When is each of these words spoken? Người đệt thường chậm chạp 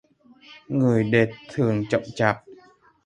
Người 0.67 1.03
đệt 1.03 1.29
thường 1.53 1.83
chậm 1.89 2.01
chạp 2.15 2.43